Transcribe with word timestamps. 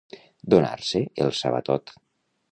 Donar-se 0.53 1.01
el 1.25 1.33
sabatot. 1.41 1.93